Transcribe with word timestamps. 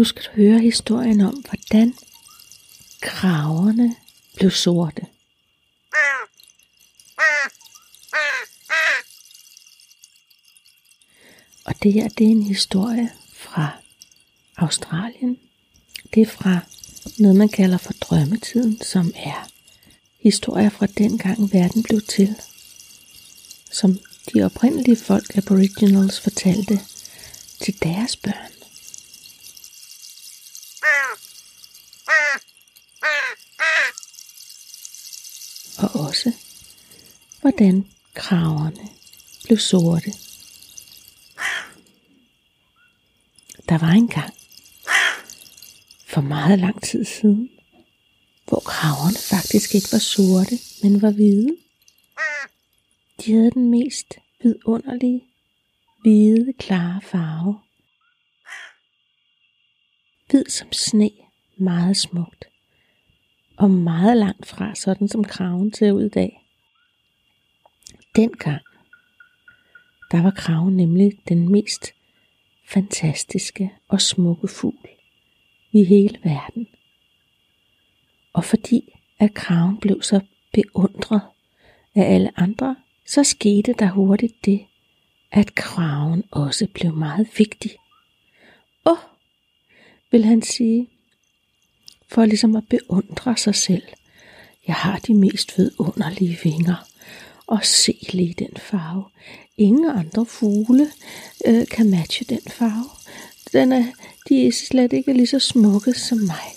Nu 0.00 0.04
skal 0.04 0.22
du 0.22 0.30
høre 0.30 0.58
historien 0.58 1.20
om, 1.20 1.34
hvordan 1.34 1.94
kraverne 3.00 3.96
blev 4.36 4.50
sorte. 4.50 5.06
Og 11.64 11.74
det 11.82 11.92
her, 11.92 12.08
det 12.08 12.26
er 12.26 12.30
en 12.30 12.42
historie 12.42 13.10
fra 13.32 13.68
Australien. 14.56 15.38
Det 16.14 16.22
er 16.22 16.26
fra 16.26 16.60
noget, 17.18 17.36
man 17.36 17.48
kalder 17.48 17.78
for 17.78 17.92
drømmetiden, 17.92 18.80
som 18.82 19.12
er 19.16 19.48
historier 20.20 20.70
fra 20.70 20.86
dengang 20.86 21.52
verden 21.52 21.82
blev 21.82 22.00
til. 22.00 22.36
Som 23.70 23.98
de 24.34 24.42
oprindelige 24.42 24.96
folk, 24.96 25.36
aboriginals, 25.36 26.20
fortalte 26.20 26.80
til 27.60 27.82
deres 27.82 28.16
børn. 28.16 28.59
Og 35.82 36.00
også, 36.06 36.32
hvordan 37.40 37.86
kraverne 38.14 38.88
blev 39.44 39.58
sorte. 39.58 40.10
Der 43.68 43.78
var 43.78 43.90
engang, 43.90 44.34
for 46.06 46.20
meget 46.20 46.58
lang 46.58 46.82
tid 46.82 47.04
siden, 47.04 47.50
hvor 48.48 48.60
kraverne 48.60 49.18
faktisk 49.18 49.74
ikke 49.74 49.88
var 49.92 49.98
sorte, 49.98 50.58
men 50.82 51.02
var 51.02 51.10
hvide. 51.10 51.56
De 53.20 53.32
havde 53.32 53.50
den 53.50 53.70
mest 53.70 54.14
vidunderlige, 54.42 55.24
hvide, 56.02 56.52
klare 56.52 57.00
farve. 57.02 57.60
Hvid 60.30 60.44
som 60.44 60.72
sne, 60.72 61.10
meget 61.56 61.96
smukt. 61.96 62.49
Og 63.60 63.70
meget 63.70 64.16
langt 64.16 64.46
fra, 64.46 64.74
sådan 64.74 65.08
som 65.08 65.24
kraven 65.24 65.72
ser 65.72 65.92
ud 65.92 66.04
i 66.04 66.08
dag. 66.08 66.46
Dengang, 68.16 68.62
der 70.10 70.22
var 70.22 70.30
kraven 70.30 70.76
nemlig 70.76 71.12
den 71.28 71.52
mest 71.52 71.92
fantastiske 72.68 73.70
og 73.88 74.00
smukke 74.00 74.48
fugl 74.48 74.88
i 75.72 75.84
hele 75.84 76.18
verden. 76.24 76.68
Og 78.32 78.44
fordi 78.44 78.98
at 79.18 79.34
kraven 79.34 79.76
blev 79.80 80.02
så 80.02 80.20
beundret 80.52 81.22
af 81.94 82.14
alle 82.14 82.40
andre, 82.40 82.76
så 83.06 83.24
skete 83.24 83.72
der 83.72 83.90
hurtigt 83.90 84.44
det, 84.44 84.66
at 85.30 85.54
kraven 85.54 86.24
også 86.30 86.66
blev 86.74 86.92
meget 86.92 87.28
vigtig. 87.38 87.70
Åh, 88.86 88.98
vil 90.10 90.24
han 90.24 90.42
sige, 90.42 90.88
for 92.12 92.24
ligesom 92.24 92.56
at 92.56 92.68
beundre 92.68 93.36
sig 93.36 93.54
selv. 93.54 93.82
Jeg 94.66 94.74
har 94.74 94.98
de 94.98 95.14
mest 95.14 95.58
vidunderlige 95.58 96.38
vinger, 96.42 96.88
og 97.46 97.64
se 97.64 98.08
lige 98.12 98.34
den 98.38 98.56
farve. 98.56 99.04
Ingen 99.56 99.90
andre 99.90 100.26
fugle 100.26 100.92
øh, 101.46 101.66
kan 101.66 101.90
matche 101.90 102.26
den 102.28 102.40
farve. 102.50 102.90
Den 103.52 103.72
er, 103.72 103.84
de 104.28 104.46
er 104.46 104.52
slet 104.52 104.92
ikke 104.92 105.12
lige 105.12 105.26
så 105.26 105.38
smukke 105.38 105.94
som 105.94 106.18
mig. 106.18 106.54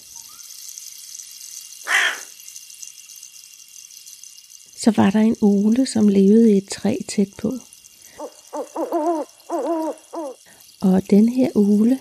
Så 4.78 4.92
var 4.96 5.10
der 5.10 5.20
en 5.20 5.38
ule, 5.42 5.86
som 5.86 6.08
levede 6.08 6.54
i 6.54 6.58
et 6.58 6.70
træ 6.70 6.98
tæt 7.08 7.30
på. 7.38 7.54
Og 10.82 11.02
den 11.10 11.30
her 11.30 11.50
ule 11.56 12.00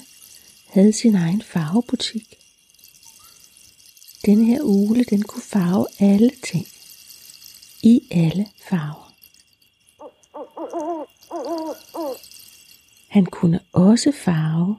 havde 0.66 0.92
sin 0.92 1.14
egen 1.14 1.42
farvebutik. 1.42 2.41
Denne 4.26 4.44
her 4.44 4.60
ule, 4.62 5.04
den 5.04 5.22
kunne 5.22 5.42
farve 5.42 5.86
alle 6.00 6.30
ting. 6.30 6.66
I 7.82 8.00
alle 8.10 8.46
farver. 8.68 9.12
Han 13.08 13.26
kunne 13.26 13.60
også 13.72 14.12
farve 14.12 14.78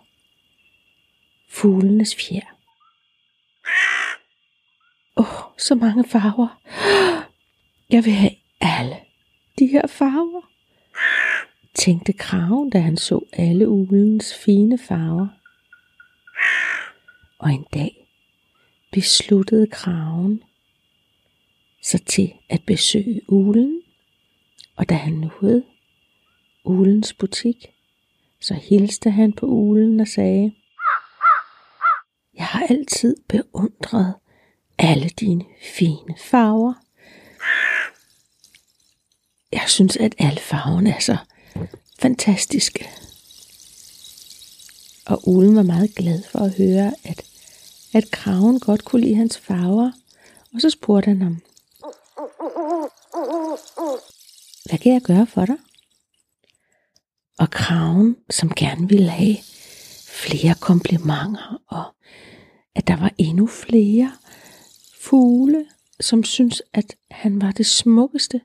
fuglenes 1.50 2.16
fjer. 2.16 2.58
Åh, 5.18 5.26
oh, 5.26 5.58
så 5.58 5.76
mange 5.76 6.04
farver. 6.04 6.62
Jeg 7.90 8.06
vil 8.06 8.14
have 8.14 8.36
alle 8.62 8.96
de 9.60 9.68
her 9.68 9.88
farver, 9.88 10.42
tænkte 11.76 12.14
kraven, 12.14 12.70
da 12.70 12.80
han 12.80 12.98
så 12.98 13.26
alle 13.34 13.70
ulens 13.70 14.36
fine 14.36 14.78
farver. 14.78 15.28
Og 17.40 17.52
en 17.52 17.66
dag 17.74 18.03
besluttede 18.94 19.68
kraven 19.68 20.44
sig 21.84 22.06
til 22.06 22.34
at 22.50 22.64
besøge 22.68 23.22
ulen, 23.28 23.82
og 24.76 24.90
da 24.90 24.96
han 24.96 25.14
nåede 25.14 25.64
ulens 26.66 27.14
butik, 27.14 27.66
så 28.42 28.54
hilste 28.54 29.10
han 29.10 29.34
på 29.34 29.46
ulen 29.46 30.00
og 30.00 30.08
sagde, 30.08 30.54
Jeg 32.38 32.46
har 32.46 32.68
altid 32.70 33.16
beundret 33.30 34.14
alle 34.78 35.10
dine 35.10 35.46
fine 35.64 36.16
farver. 36.18 36.74
Jeg 39.52 39.64
synes, 39.68 39.98
at 39.98 40.16
alle 40.20 40.40
farverne 40.40 40.90
er 40.90 41.00
så 41.00 41.18
fantastiske. 42.00 42.90
Og 45.06 45.28
ulen 45.28 45.56
var 45.56 45.64
meget 45.64 45.96
glad 45.96 46.24
for 46.32 46.40
at 46.40 46.58
høre, 46.58 46.94
at, 47.04 47.33
at 47.94 48.12
kraven 48.12 48.60
godt 48.60 48.86
kunne 48.86 49.02
lide 49.02 49.16
hans 49.16 49.38
farver. 49.38 49.92
Og 50.54 50.62
så 50.62 50.70
spurgte 50.70 51.08
han 51.08 51.22
ham, 51.22 51.42
Hvad 54.70 54.78
kan 54.80 54.94
jeg 54.94 55.02
gøre 55.02 55.28
for 55.28 55.46
dig? 55.46 55.56
Og 57.40 57.50
kraven, 57.52 58.16
som 58.30 58.50
gerne 58.50 58.90
ville 58.90 59.10
have 59.10 59.38
flere 60.08 60.56
komplimenter, 60.62 61.62
og 61.68 61.84
at 62.76 62.88
der 62.88 62.96
var 62.96 63.12
endnu 63.18 63.48
flere 63.48 64.12
fugle, 65.02 65.66
som 66.00 66.24
synes, 66.24 66.62
at 66.74 66.96
han 67.12 67.42
var 67.42 67.52
det 67.52 67.66
smukkeste. 67.66 68.42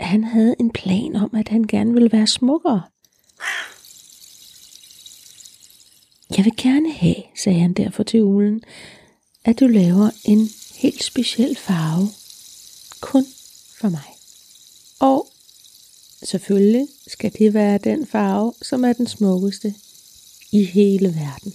Han 0.00 0.24
havde 0.24 0.54
en 0.60 0.70
plan 0.70 1.16
om, 1.16 1.34
at 1.34 1.48
han 1.48 1.62
gerne 1.62 1.92
ville 1.92 2.12
være 2.12 2.26
smukkere. 2.26 2.82
Jeg 6.36 6.44
vil 6.44 6.56
gerne 6.56 6.92
have, 6.92 7.22
sagde 7.36 7.60
han 7.60 7.72
derfor 7.72 8.02
til 8.02 8.22
ulen, 8.22 8.62
at 9.44 9.60
du 9.60 9.66
laver 9.66 10.10
en 10.24 10.50
helt 10.74 11.04
speciel 11.04 11.56
farve. 11.56 12.08
Kun 13.00 13.26
for 13.80 13.88
mig. 13.88 14.08
Og 14.98 15.28
selvfølgelig 16.22 16.88
skal 17.06 17.32
det 17.38 17.54
være 17.54 17.78
den 17.78 18.06
farve, 18.06 18.52
som 18.62 18.84
er 18.84 18.92
den 18.92 19.06
smukkeste 19.06 19.74
i 20.52 20.64
hele 20.64 21.14
verden. 21.14 21.54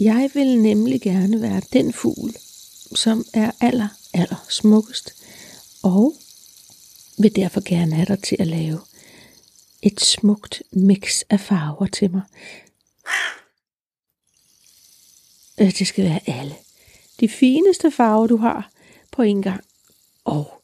Jeg 0.00 0.30
vil 0.34 0.62
nemlig 0.62 1.00
gerne 1.00 1.42
være 1.42 1.62
den 1.72 1.92
fugl, 1.92 2.34
som 2.94 3.24
er 3.34 3.50
aller, 3.60 3.88
aller 4.14 4.46
smukkest, 4.48 5.14
og 5.82 6.14
vil 7.18 7.36
derfor 7.36 7.60
gerne 7.64 7.94
have 7.94 8.06
dig 8.06 8.22
til 8.22 8.36
at 8.38 8.46
lave 8.46 8.80
et 9.82 10.00
smukt 10.00 10.62
mix 10.72 11.20
af 11.30 11.40
farver 11.40 11.86
til 11.86 12.10
mig. 12.10 12.22
Øh, 15.60 15.78
det 15.78 15.86
skal 15.86 16.04
være 16.04 16.20
alle. 16.26 16.54
De 17.20 17.28
fineste 17.28 17.90
farver, 17.90 18.26
du 18.26 18.36
har 18.36 18.70
på 19.12 19.22
en 19.22 19.42
gang. 19.42 19.64
Og 20.24 20.62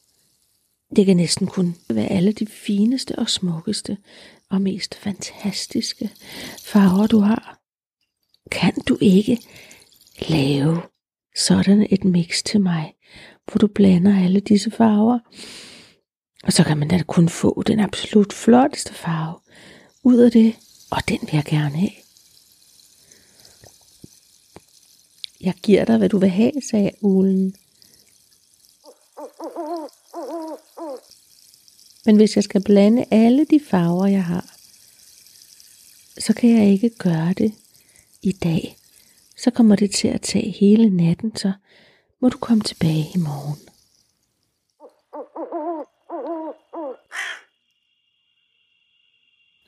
det 0.95 1.05
kan 1.05 1.17
næsten 1.17 1.47
kun 1.47 1.75
være 1.89 2.07
alle 2.07 2.31
de 2.31 2.47
fineste 2.47 3.19
og 3.19 3.29
smukkeste 3.29 3.97
og 4.49 4.61
mest 4.61 4.95
fantastiske 4.95 6.09
farver, 6.63 7.07
du 7.07 7.19
har. 7.19 7.59
Kan 8.51 8.73
du 8.87 8.97
ikke 9.01 9.39
lave 10.27 10.81
sådan 11.35 11.87
et 11.89 12.03
mix 12.03 12.43
til 12.43 12.61
mig, 12.61 12.93
hvor 13.45 13.57
du 13.57 13.67
blander 13.67 14.23
alle 14.23 14.39
disse 14.39 14.71
farver? 14.71 15.19
Og 16.43 16.53
så 16.53 16.63
kan 16.63 16.77
man 16.77 16.87
da 16.87 17.03
kun 17.07 17.29
få 17.29 17.63
den 17.67 17.79
absolut 17.79 18.33
flotteste 18.33 18.93
farve 18.93 19.39
ud 20.03 20.17
af 20.17 20.31
det, 20.31 20.55
og 20.91 21.09
den 21.09 21.19
vil 21.21 21.31
jeg 21.33 21.45
gerne 21.45 21.77
have. 21.77 22.02
Jeg 25.43 25.53
giver 25.63 25.85
dig, 25.85 25.97
hvad 25.97 26.09
du 26.09 26.17
vil 26.17 26.29
have, 26.29 26.61
sagde 26.69 26.91
ulen. 27.01 27.55
Men 32.05 32.15
hvis 32.15 32.35
jeg 32.35 32.43
skal 32.43 32.63
blande 32.63 33.05
alle 33.11 33.45
de 33.45 33.59
farver, 33.69 34.07
jeg 34.07 34.23
har, 34.23 34.55
så 36.19 36.33
kan 36.33 36.49
jeg 36.49 36.67
ikke 36.67 36.89
gøre 36.89 37.33
det 37.33 37.53
i 38.21 38.31
dag. 38.31 38.77
Så 39.37 39.51
kommer 39.51 39.75
det 39.75 39.91
til 39.91 40.07
at 40.07 40.21
tage 40.21 40.51
hele 40.51 40.89
natten, 40.89 41.35
så 41.35 41.51
må 42.21 42.29
du 42.29 42.37
komme 42.37 42.63
tilbage 42.63 43.05
i 43.15 43.17
morgen. 43.17 43.59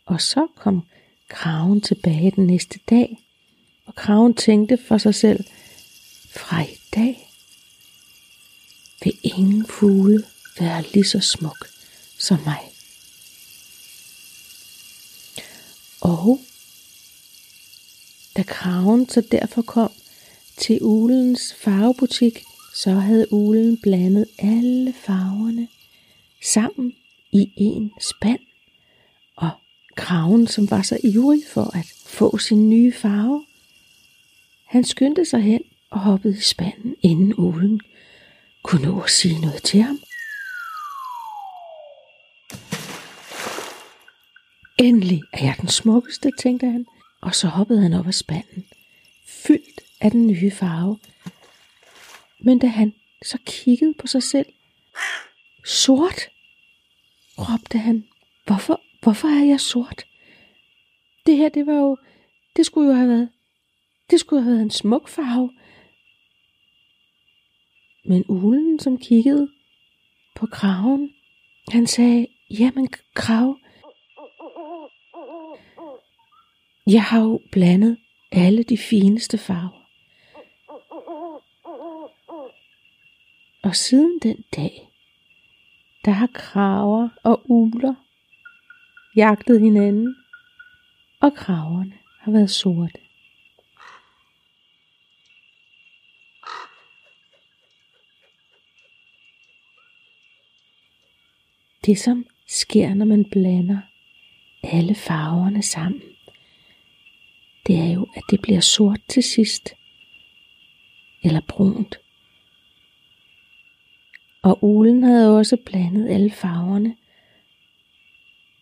Og 0.07 0.21
så 0.21 0.47
kom 0.57 0.81
kraven 1.29 1.81
tilbage 1.81 2.31
den 2.31 2.47
næste 2.47 2.79
dag, 2.89 3.24
og 3.95 4.01
kraven 4.01 4.33
tænkte 4.33 4.77
for 4.87 4.97
sig 4.97 5.15
selv, 5.15 5.43
fra 6.29 6.61
i 6.61 6.77
dag 6.95 7.31
vil 9.03 9.13
ingen 9.23 9.65
fugle 9.67 10.23
være 10.59 10.83
lige 10.93 11.05
så 11.05 11.19
smuk 11.19 11.67
som 12.17 12.37
mig. 12.45 12.59
Og 16.01 16.39
da 18.37 18.43
kraven 18.43 19.09
så 19.09 19.21
derfor 19.21 19.61
kom 19.61 19.91
til 20.57 20.79
ulens 20.81 21.53
farvebutik, 21.53 22.43
så 22.73 22.91
havde 22.91 23.33
ulen 23.33 23.77
blandet 23.77 24.25
alle 24.37 24.93
farverne 24.93 25.67
sammen 26.43 26.93
i 27.31 27.51
en 27.55 27.91
spand. 28.01 28.39
Og 29.35 29.51
kraven, 29.95 30.47
som 30.47 30.71
var 30.71 30.81
så 30.81 30.97
ivrig 31.03 31.41
for 31.49 31.77
at 31.77 31.85
få 32.05 32.37
sin 32.37 32.69
nye 32.69 32.93
farve, 32.93 33.45
han 34.75 34.83
skyndte 34.83 35.25
sig 35.25 35.41
hen 35.41 35.61
og 35.89 35.99
hoppede 35.99 36.37
i 36.37 36.41
spanden, 36.41 36.95
inden 37.01 37.33
ulen 37.37 37.81
kunne 38.63 38.85
nå 38.85 39.01
at 39.01 39.09
sige 39.09 39.41
noget 39.41 39.63
til 39.63 39.81
ham. 39.81 39.99
Endelig 44.79 45.21
er 45.33 45.45
jeg 45.45 45.55
den 45.61 45.69
smukkeste, 45.69 46.31
tænkte 46.39 46.65
han, 46.71 46.85
og 47.21 47.35
så 47.35 47.47
hoppede 47.47 47.81
han 47.81 47.93
op 47.93 48.07
af 48.07 48.13
spanden, 48.13 48.65
fyldt 49.27 49.81
af 50.01 50.11
den 50.11 50.27
nye 50.27 50.51
farve. 50.51 50.99
Men 52.39 52.59
da 52.59 52.67
han 52.67 52.93
så 53.25 53.37
kiggede 53.45 53.93
på 53.93 54.07
sig 54.07 54.23
selv, 54.23 54.45
sort, 55.65 56.21
råbte 57.37 57.77
han, 57.77 58.07
hvorfor, 58.45 58.81
hvorfor 59.01 59.27
er 59.27 59.45
jeg 59.45 59.59
sort? 59.59 60.05
Det 61.25 61.37
her, 61.37 61.49
det 61.49 61.65
var 61.65 61.73
jo, 61.73 61.97
det 62.55 62.65
skulle 62.65 62.89
jo 62.89 62.95
have 62.95 63.09
været, 63.09 63.29
det 64.09 64.19
skulle 64.19 64.43
have 64.43 64.51
været 64.51 64.63
en 64.63 64.71
smuk 64.71 65.07
farve. 65.07 65.51
Men 68.05 68.25
ulen, 68.27 68.79
som 68.79 68.97
kiggede 68.97 69.51
på 70.35 70.45
kraven, 70.45 71.13
han 71.71 71.87
sagde, 71.87 72.27
jamen 72.49 72.89
krav, 73.13 73.57
jeg 76.87 77.03
har 77.03 77.21
jo 77.21 77.41
blandet 77.51 77.97
alle 78.31 78.63
de 78.63 78.77
fineste 78.77 79.37
farver. 79.37 79.85
Og 83.63 83.75
siden 83.75 84.19
den 84.23 84.43
dag, 84.55 84.89
der 86.05 86.11
har 86.11 86.27
kraver 86.33 87.09
og 87.23 87.41
uler 87.45 87.93
jagtet 89.15 89.61
hinanden, 89.61 90.15
og 91.21 91.33
kraverne 91.33 91.93
har 92.19 92.31
været 92.31 92.49
sorte. 92.49 93.04
Det 101.85 101.97
som 101.99 102.25
sker, 102.47 102.93
når 102.93 103.05
man 103.05 103.25
blander 103.25 103.77
alle 104.63 104.95
farverne 104.95 105.61
sammen, 105.61 106.01
det 107.67 107.75
er 107.75 107.93
jo, 107.93 108.07
at 108.15 108.23
det 108.29 108.41
bliver 108.41 108.59
sort 108.59 108.99
til 109.07 109.23
sidst. 109.23 109.73
Eller 111.23 111.41
brunt. 111.47 111.99
Og 114.41 114.63
ulen 114.63 115.03
havde 115.03 115.37
også 115.37 115.57
blandet 115.65 116.09
alle 116.09 116.31
farverne. 116.31 116.95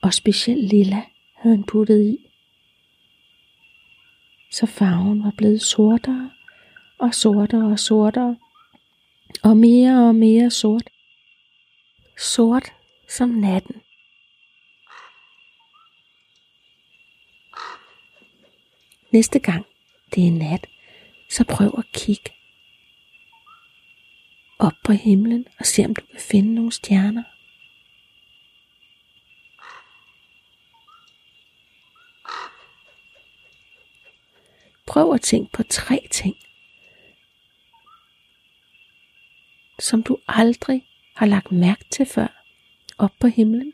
Og 0.02 0.14
specielt 0.14 0.64
lilla 0.64 1.02
havde 1.36 1.56
han 1.56 1.64
puttet 1.64 2.04
i. 2.04 2.18
Så 4.52 4.66
farven 4.66 5.24
var 5.24 5.34
blevet 5.38 5.62
sortere 5.62 6.32
og 6.98 7.14
sortere 7.14 7.72
og 7.72 7.80
sortere. 7.80 8.38
Og 9.44 9.58
mere 9.58 10.08
og 10.08 10.16
mere 10.16 10.52
sort. 10.52 10.90
Sort 12.20 12.74
som 13.18 13.30
natten. 13.30 13.82
Næste 19.12 19.40
gang 19.40 19.66
det 20.16 20.28
er 20.28 20.32
nat, 20.32 20.68
så 21.30 21.44
prøv 21.44 21.74
at 21.78 21.86
kigge 21.94 22.32
op 24.60 24.74
på 24.84 24.92
himlen 24.92 25.48
og 25.60 25.66
se 25.66 25.86
om 25.86 25.96
du 25.96 26.06
kan 26.12 26.20
finde 26.20 26.56
nogle 26.56 26.72
stjerner. 26.72 27.24
Prøv 34.86 35.14
at 35.14 35.22
tænke 35.22 35.52
på 35.52 35.64
tre 35.64 36.08
ting, 36.12 36.36
som 39.80 40.04
du 40.04 40.18
aldrig 40.28 40.86
har 41.16 41.26
lagt 41.26 41.52
mærke 41.52 41.84
til 41.90 42.06
før 42.06 42.43
op 42.98 43.12
på 43.20 43.28
himlen. 43.28 43.74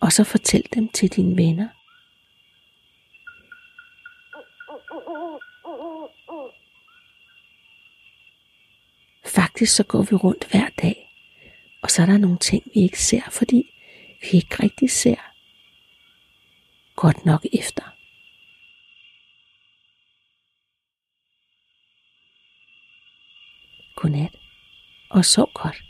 Og 0.00 0.12
så 0.12 0.24
fortæl 0.24 0.66
dem 0.74 0.88
til 0.88 1.08
dine 1.08 1.36
venner. 1.36 1.68
Faktisk 9.26 9.76
så 9.76 9.84
går 9.84 10.02
vi 10.02 10.16
rundt 10.16 10.50
hver 10.50 10.68
dag, 10.82 11.10
og 11.82 11.90
så 11.90 12.02
er 12.02 12.06
der 12.06 12.18
nogle 12.18 12.38
ting, 12.38 12.62
vi 12.74 12.80
ikke 12.80 13.02
ser, 13.02 13.30
fordi 13.30 13.74
vi 14.20 14.28
ikke 14.32 14.62
rigtig 14.62 14.90
ser 14.90 15.30
godt 16.96 17.24
nok 17.24 17.46
efter. 17.52 17.82
Godnat, 23.96 24.36
og 25.10 25.24
sov 25.24 25.50
godt. 25.54 25.89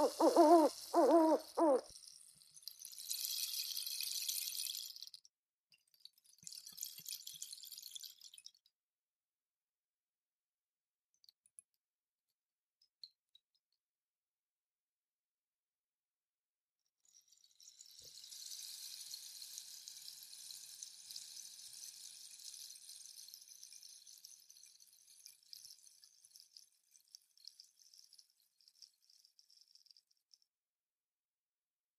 Ooh, 0.00 0.10
ooh, 0.22 0.38
ooh. 0.38 0.77